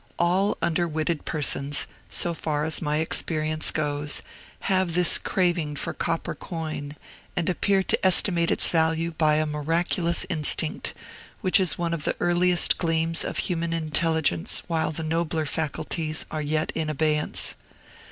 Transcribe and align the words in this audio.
All 0.17 0.57
under 0.63 0.87
witted 0.87 1.25
persons, 1.25 1.85
so 2.09 2.33
far 2.33 2.65
as 2.65 2.81
my 2.81 2.97
experience 2.97 3.69
goes, 3.69 4.23
have 4.61 4.95
this 4.95 5.19
craving 5.19 5.75
for 5.75 5.93
copper 5.93 6.33
coin, 6.33 6.95
and 7.35 7.47
appear 7.47 7.83
to 7.83 8.03
estimate 8.03 8.49
its 8.49 8.69
value 8.71 9.11
by 9.11 9.35
a 9.35 9.45
miraculous 9.45 10.25
instinct, 10.27 10.95
which 11.41 11.59
is 11.59 11.77
one 11.77 11.93
of 11.93 12.03
the 12.03 12.15
earliest 12.19 12.79
gleams 12.79 13.23
of 13.23 13.37
human 13.37 13.73
intelligence 13.73 14.63
while 14.65 14.91
the 14.91 15.03
nobler 15.03 15.45
faculties 15.45 16.25
are 16.31 16.41
yet 16.41 16.71
in 16.73 16.89
abeyance. 16.89 17.53